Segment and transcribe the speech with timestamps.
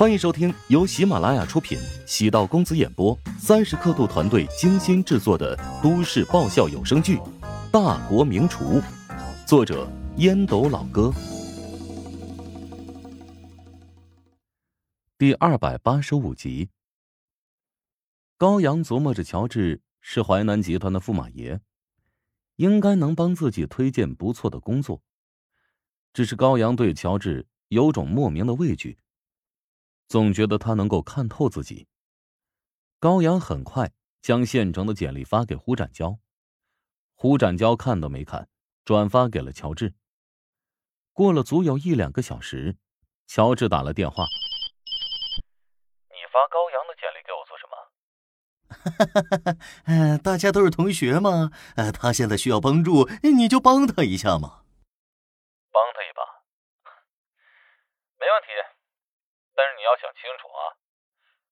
[0.00, 7.18] 欢迎收听由喜马拉雅出品、喜道公子演播、三十刻度团队精心制作的都市爆笑有声剧
[7.70, 8.80] 《大国名厨》，
[9.46, 9.86] 作者
[10.16, 11.12] 烟斗老哥，
[15.18, 16.70] 第二百八十五集。
[18.38, 21.60] 高阳琢磨着，乔治是淮南集团的驸马爷，
[22.56, 25.02] 应该能帮自己推荐不错的工作。
[26.14, 28.96] 只是高阳对乔治有种莫名的畏惧。
[30.10, 31.86] 总觉得他能够看透自己。
[32.98, 36.18] 高阳很快将现成的简历发给胡展娇，
[37.14, 38.48] 胡展娇看都没看，
[38.84, 39.94] 转发给了乔治。
[41.12, 42.76] 过了足有一两个小时，
[43.28, 44.24] 乔治打了电话
[46.10, 47.76] ：“你发高阳的简历给我做什么
[48.66, 49.54] ？”“哈哈
[49.84, 54.64] 哈，大家都是同学嘛，呃，他现在需要帮助，你就帮他一下嘛。
[55.70, 56.42] ”“帮他一把，
[58.18, 58.48] 没问题。”
[59.60, 60.72] 但是你要想清楚啊，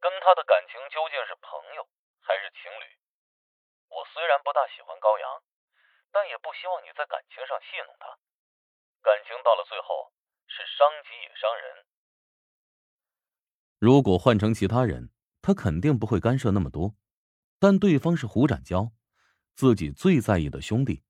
[0.00, 1.84] 跟他的感情究竟是朋友
[2.24, 2.96] 还是情侣？
[3.92, 5.28] 我虽然不大喜欢高阳，
[6.10, 8.16] 但也不希望你在感情上戏弄他。
[9.04, 10.16] 感情到了最后
[10.48, 11.84] 是伤己也伤人。
[13.78, 16.94] 如果换成其他人，他肯定不会干涉那么多。
[17.58, 18.92] 但对方是胡展娇，
[19.54, 21.02] 自己最在意的兄弟。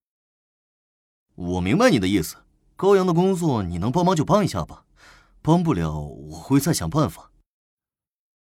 [1.37, 2.43] 我明白你的意思，
[2.75, 4.85] 高阳的工作你能帮忙就帮一下吧。
[5.43, 7.33] 帮不了，我会再想办法。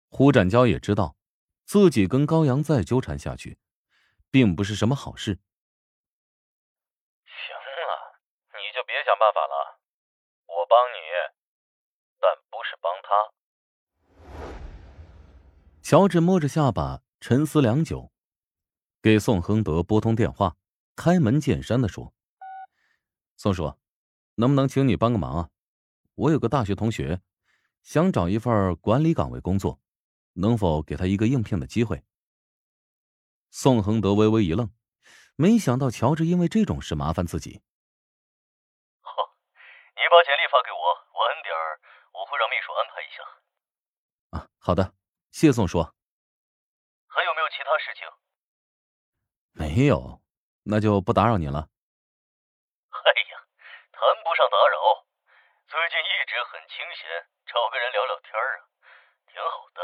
[0.08, 1.17] 胡展娇也知道，
[1.67, 3.58] 自己跟高阳再纠缠下去，
[4.31, 5.39] 并不是什么好事。
[7.27, 8.19] 行了，
[8.55, 9.78] 你就别想办法了，
[10.47, 10.97] 我帮你，
[12.19, 13.09] 但不是帮他。
[15.83, 18.11] 乔治摸着下巴，沉思良久，
[19.03, 20.56] 给宋亨德拨通电话，
[20.97, 22.14] 开门见山的说
[23.36, 23.75] ：“宋叔，
[24.36, 25.50] 能不能请你帮个忙啊？”
[26.19, 27.20] 我有个大学同学，
[27.84, 29.80] 想找一份管理岗位工作，
[30.33, 32.02] 能否给他一个应聘的机会？
[33.50, 34.69] 宋恒德微微一愣，
[35.37, 37.62] 没想到乔治因为这种事麻烦自己。
[39.00, 39.12] 好，
[39.94, 40.82] 你把简历发给我，
[41.20, 41.54] 晚点
[42.12, 43.22] 我会让秘书安排一下。
[44.38, 44.92] 啊，好的，
[45.31, 45.78] 谢宋叔。
[47.06, 48.03] 还有没有其他事情？
[49.53, 50.21] 没有，
[50.65, 51.71] 那就不打扰您了。
[52.91, 53.38] 很清
[56.98, 57.06] 闲，
[57.47, 58.66] 找个人聊聊天啊，
[59.31, 59.78] 挺好的。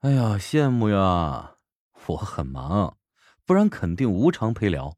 [0.00, 1.58] 哎呀，羡慕呀！
[2.06, 2.98] 我很忙，
[3.44, 4.96] 不然肯定无偿陪聊。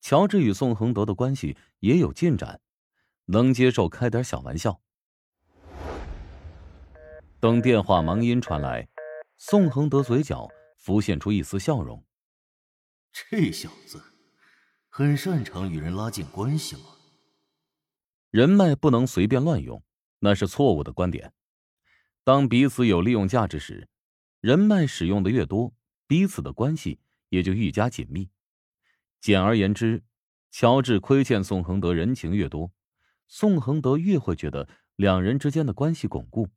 [0.00, 2.60] 乔治与宋恒德的关系也有进展，
[3.26, 4.80] 能接受开点小玩笑。
[7.40, 8.88] 等电话忙音传来，
[9.36, 12.04] 宋恒德嘴角浮现出一丝笑容。
[13.12, 14.00] 这小子
[14.88, 16.99] 很擅长与人拉近关系吗？
[18.30, 19.82] 人脉不能随便乱用，
[20.20, 21.32] 那是错误的观点。
[22.22, 23.88] 当彼此有利用价值时，
[24.40, 25.74] 人脉使用的越多，
[26.06, 28.30] 彼此的关系也就愈加紧密。
[29.20, 30.04] 简而言之，
[30.52, 32.70] 乔治亏欠宋恒德人情越多，
[33.26, 36.48] 宋恒德越会觉得两人之间的关系巩固。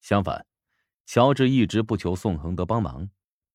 [0.00, 0.46] 相反，
[1.04, 3.10] 乔治一直不求宋恒德帮忙，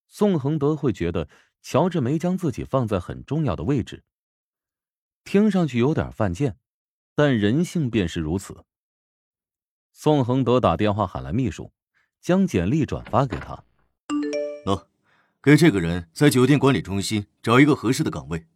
[0.08, 1.28] 宋恒德会觉得
[1.64, 4.04] 乔治没将自己放在很重要的位置。
[5.24, 6.60] 听上去有点犯贱。
[7.20, 8.64] 但人性便是如此。
[9.92, 11.74] 宋恒德打电话喊来秘书，
[12.22, 13.62] 将简历转发给他。
[14.66, 14.86] 喏，
[15.42, 18.48] 给这个人在酒店管理中心找一个合适的岗位。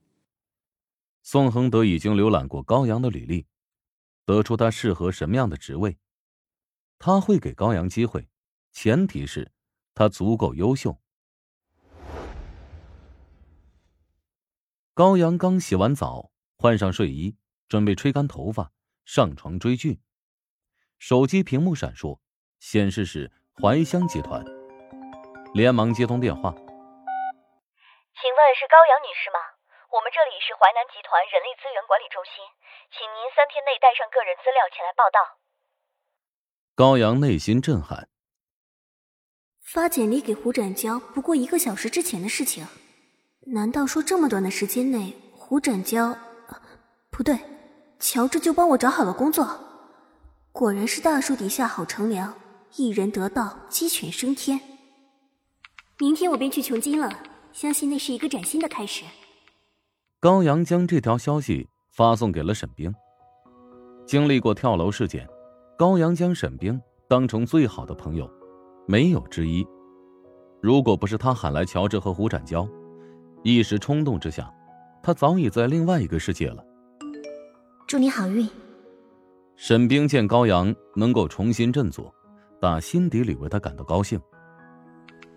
[1.23, 3.45] 宋恒德已经浏览过高阳的履历，
[4.23, 5.97] 得出他适合什么样的职位。
[6.99, 8.29] 他会给高阳机会，
[8.71, 9.51] 前提是
[9.93, 10.97] 他足够优秀。
[14.93, 17.35] 高阳刚洗完澡，换上睡衣。
[17.73, 18.69] 准备吹干头发，
[19.03, 19.99] 上床追剧。
[20.99, 22.19] 手机屏幕闪烁，
[22.59, 24.45] 显示是怀乡集团，
[25.55, 26.53] 连忙接通电话。
[26.53, 26.69] 请问
[28.53, 29.39] 是高阳女士吗？
[29.89, 32.45] 我们这里是淮南集团人力资源管理中心，
[32.93, 35.41] 请您三天内带上个人资料前来报到。
[36.75, 38.07] 高阳内心震撼。
[39.63, 42.67] 发简历给胡展娇不过一个小时之前的事情，
[43.47, 46.15] 难道说这么短的时间内，胡展娇？
[47.09, 47.35] 不对。
[48.03, 49.47] 乔治就帮我找好了工作，
[50.51, 52.33] 果然是大树底下好乘凉，
[52.75, 54.59] 一人得道鸡犬升天。
[55.97, 57.09] 明天我便去琼金了，
[57.53, 59.05] 相信那是一个崭新的开始。
[60.19, 62.93] 高阳将这条消息发送给了沈冰。
[64.05, 65.25] 经历过跳楼事件，
[65.77, 68.29] 高阳将沈冰当成最好的朋友，
[68.85, 69.65] 没有之一。
[70.61, 72.67] 如果不是他喊来乔治和胡展娇，
[73.43, 74.53] 一时冲动之下，
[75.01, 76.61] 他早已在另外一个世界了。
[77.93, 78.49] 祝你好运。
[79.55, 82.11] 沈冰见高阳能够重新振作，
[82.59, 84.19] 打心底里为他感到高兴。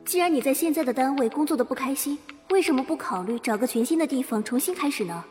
[0.06, 2.18] 既然你在现在的单位工作的不开心，
[2.48, 5.22] 为什么不考虑找个全新的地方重新开始呢？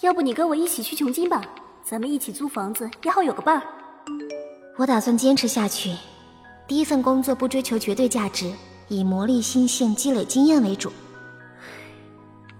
[0.00, 1.42] 要不你跟我一起去琼京吧，
[1.84, 3.62] 咱们一起租房子，也好有个伴儿。
[4.78, 5.94] 我打算坚持下去，
[6.66, 8.50] 第一份工作不追求绝对价值，
[8.88, 10.90] 以磨砺心性、积累经验为主。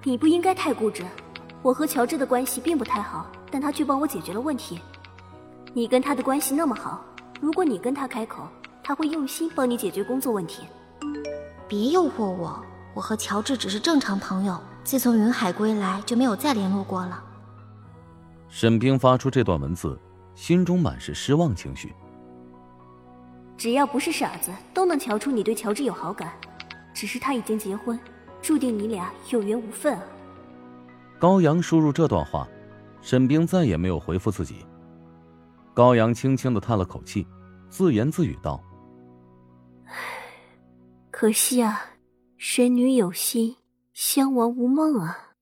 [0.05, 1.03] 你不应该太固执。
[1.63, 4.81] 我和乔治的关系并不太好，但他却帮我解决了问题。
[5.75, 7.05] 你跟他的关系那么好，
[7.41, 8.49] 如果你跟他开口，
[8.83, 10.63] 他会用心帮你解决工作问题。
[11.69, 12.65] 别诱惑我，
[12.95, 17.23] 我和乔治只是正常朋友，自从云海归来就没有再联络过了。
[18.49, 19.99] 沈冰发出这段文字，
[20.35, 21.95] 心中满是失望情绪。
[23.57, 26.33] 只要不是傻子，都能瞧出你对乔治有好感。
[26.95, 27.99] 只是他已经结婚，
[28.41, 30.03] 注定你俩有缘无分啊。
[31.19, 32.49] 高阳输入这段话，
[33.01, 34.65] 沈冰再也没有回复自己。
[35.75, 37.27] 高阳轻轻的叹了口气，
[37.71, 38.63] 自言自语道
[39.87, 39.95] ：“唉，
[41.11, 41.97] 可惜啊，
[42.37, 43.57] 神女有心，
[43.93, 45.37] 襄王无梦啊。”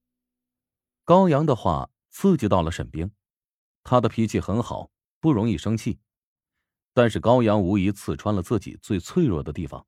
[1.03, 3.11] 高阳的话刺激到了沈冰，
[3.83, 5.99] 他的脾气很好，不容易生气，
[6.93, 9.85] 但是高阳无疑刺穿了自己最脆弱的地方。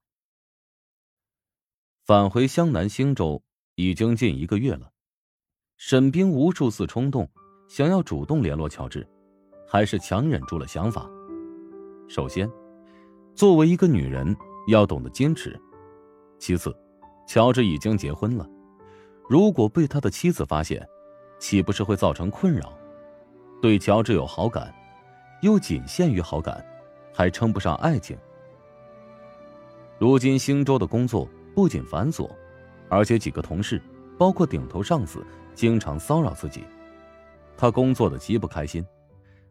[2.05, 3.43] 返回湘南星州
[3.75, 4.91] 已经近一个月了。
[5.77, 7.29] 沈冰无数次冲动，
[7.69, 9.07] 想要主动联络乔治，
[9.67, 11.07] 还是强忍住了想法。
[12.07, 12.51] 首先，
[13.35, 14.35] 作为一个女人，
[14.67, 15.51] 要懂得坚持；
[16.39, 16.75] 其次，
[17.27, 18.49] 乔治已经结婚了，
[19.29, 20.83] 如果被他的妻子发现，
[21.37, 22.73] 岂不是会造成困扰？
[23.61, 24.73] 对乔治有好感，
[25.43, 26.65] 又仅限于好感，
[27.13, 28.17] 还称不上爱情。
[29.99, 32.27] 如今星州的工作不仅繁琐，
[32.89, 33.79] 而且几个同事，
[34.17, 35.23] 包括顶头上司。
[35.55, 36.63] 经常骚扰自己，
[37.59, 38.81] 他工作的极不开心，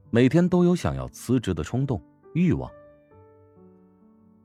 [0.08, 2.02] 每天都有想要辞职的冲动
[2.32, 2.70] 欲望。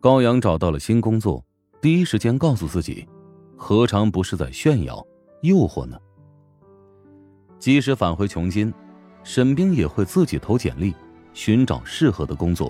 [0.01, 1.41] 高阳找到了新工作，
[1.79, 3.07] 第一时间告诉自己，
[3.55, 5.01] 何尝不是在炫耀、
[5.43, 5.97] 诱惑呢？
[7.57, 8.73] 即使返回琼金，
[9.23, 10.93] 沈冰也会自己投简历，
[11.33, 12.69] 寻找适合的工作。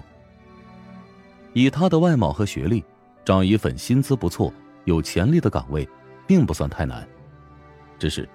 [1.53, 2.85] 以他的外貌和学历，
[3.25, 4.53] 找一份薪资不错、
[4.85, 5.89] 有潜力的岗位，
[6.27, 7.07] 并不算太难，
[7.97, 8.29] 只是。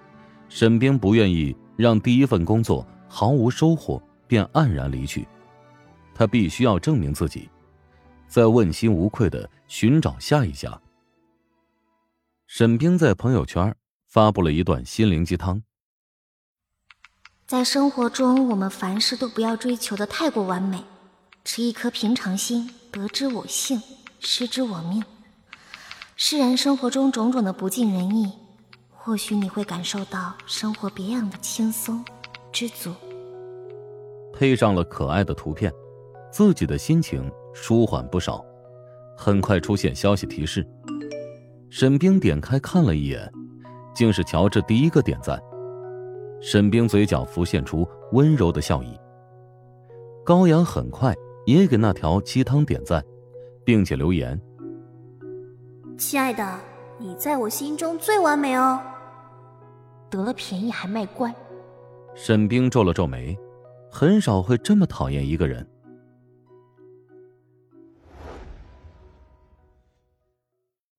[0.49, 5.29] 沈冰不愿意让第一份工作毫无收获便黯然离去，
[6.13, 7.49] 他必须要证明自己，
[8.27, 10.81] 再问心无愧的寻找下一家。
[12.49, 13.73] 沈冰在朋友圈
[14.09, 15.63] 发布了一段心灵鸡汤：
[17.47, 20.83] 在生活中，我们凡事都不要追求的太过完美，
[21.45, 23.81] 持一颗平常心，得之我幸，
[24.19, 25.05] 失之我命。
[26.17, 28.33] 释然生活中种种的不尽人意。
[29.09, 32.05] 或许你会感受到生活别样的轻松、
[32.53, 32.93] 知足。
[34.35, 35.73] 配上了可爱的图片，
[36.31, 38.45] 自己的心情舒缓不少。
[39.17, 40.63] 很快出现消息提示，
[41.71, 43.33] 沈冰点开看了一眼，
[43.95, 45.43] 竟是乔治第一个点赞。
[46.43, 48.95] 沈冰嘴角浮现出温柔的笑意。
[50.23, 51.15] 高阳很快
[51.47, 53.03] 也给那条鸡汤点赞，
[53.65, 54.39] 并且留言
[55.97, 56.61] ：“亲爱的，
[56.99, 58.79] 你在我心中最完美哦。”
[60.11, 61.35] 得了便宜还卖乖，
[62.15, 63.39] 沈冰皱了皱眉，
[63.91, 65.69] 很少会这么讨厌一个人。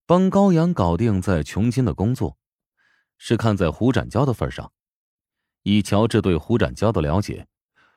[0.05, 2.38] 帮高阳搞定在琼金的工作，
[3.17, 4.72] 是看在胡展娇的份上。
[5.63, 7.45] 以乔治对胡展娇的了解，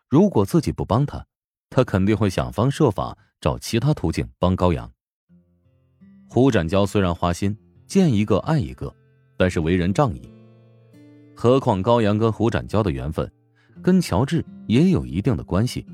[0.08, 1.26] 如果自己不帮他，
[1.70, 4.92] 他肯定会想方设法找其他途径帮高阳。
[6.28, 8.94] 胡展娇虽然花心，见一个爱一个，
[9.36, 10.31] 但是为人仗义。
[11.34, 13.30] 何况高阳跟胡展娇的缘分，
[13.82, 15.84] 跟乔治也有一定的关系。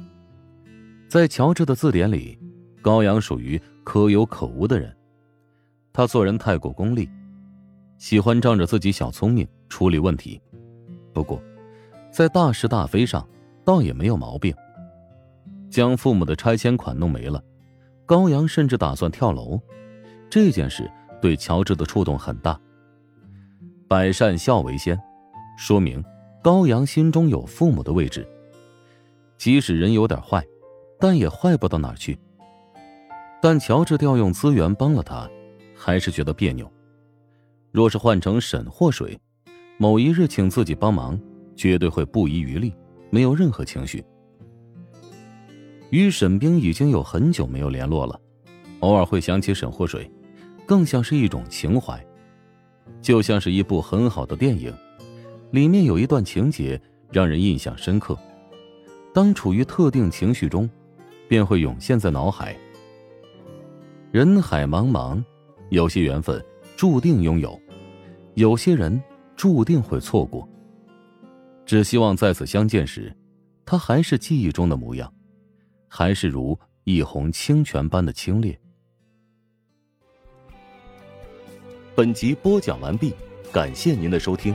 [1.09, 2.39] 在乔治的字典里，
[2.83, 4.95] 高阳属于可有可无的人。
[5.93, 7.09] 他做人太过功利，
[7.97, 10.41] 喜欢仗着自己小聪明处理问题。
[11.15, 11.43] 不过，
[12.13, 13.27] 在大是大非上，
[13.65, 14.55] 倒也没有毛病。
[15.71, 17.43] 将父母的拆迁款弄没了，
[18.05, 19.61] 高阳甚至打算跳楼。
[20.31, 20.91] 这件事
[21.23, 22.61] 对乔治的触动很大。
[23.89, 24.99] 百善孝为先。
[25.59, 26.03] 说明
[26.41, 28.25] 高阳心中有父母的位置。
[29.37, 30.41] 即使人有点坏，
[31.01, 32.17] 但也坏不到哪去。
[33.43, 35.29] 但乔治调用资源帮了他，
[35.75, 36.71] 还是觉得别扭。
[37.73, 39.19] 若是换成沈祸水，
[39.79, 41.21] 某一日请自己帮忙，
[41.57, 42.73] 绝对会不遗余力，
[43.11, 44.05] 没有任何情绪。
[45.91, 48.21] 与沈冰已经有很久没有联络了，
[48.79, 50.09] 偶尔会想起沈祸水，
[50.65, 52.01] 更像是一种情怀，
[53.03, 54.73] 就像是一部很好的电影。
[55.51, 58.17] 里面有一段情节让人印象深刻，
[59.15, 60.69] 当处于特定情绪中，
[61.27, 62.57] 便会涌现在脑海。
[64.13, 65.23] 人海茫茫，
[65.71, 66.45] 有些缘分
[66.77, 67.59] 注定拥有，
[68.35, 69.01] 有些人
[69.37, 70.47] 注定会错过。
[71.65, 73.15] 只希望再次相见时，
[73.65, 75.13] 他还是记忆中的模样，
[75.89, 78.57] 还是如一泓清泉般的清冽。
[81.95, 83.15] 本集播讲完毕，
[83.51, 84.55] 感谢您的收听。